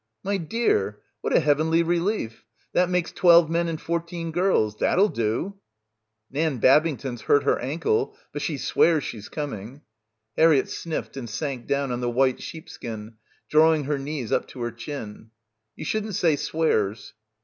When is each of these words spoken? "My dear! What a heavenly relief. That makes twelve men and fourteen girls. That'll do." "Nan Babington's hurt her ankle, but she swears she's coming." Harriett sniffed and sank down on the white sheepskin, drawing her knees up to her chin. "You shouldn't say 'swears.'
"My 0.23 0.37
dear! 0.37 0.97
What 1.21 1.31
a 1.35 1.39
heavenly 1.39 1.83
relief. 1.83 2.43
That 2.73 2.89
makes 2.89 3.11
twelve 3.11 3.51
men 3.51 3.67
and 3.67 3.79
fourteen 3.79 4.31
girls. 4.31 4.77
That'll 4.79 5.09
do." 5.09 5.59
"Nan 6.31 6.57
Babington's 6.57 7.21
hurt 7.21 7.43
her 7.43 7.59
ankle, 7.59 8.17
but 8.33 8.41
she 8.41 8.57
swears 8.57 9.03
she's 9.03 9.29
coming." 9.29 9.81
Harriett 10.35 10.69
sniffed 10.71 11.17
and 11.17 11.29
sank 11.29 11.67
down 11.67 11.91
on 11.91 12.01
the 12.01 12.09
white 12.09 12.41
sheepskin, 12.41 13.17
drawing 13.47 13.83
her 13.83 13.99
knees 13.99 14.31
up 14.31 14.47
to 14.47 14.61
her 14.63 14.71
chin. 14.71 15.29
"You 15.75 15.85
shouldn't 15.85 16.15
say 16.15 16.35
'swears.' 16.35 17.13